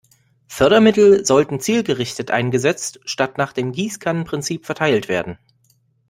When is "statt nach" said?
3.05-3.53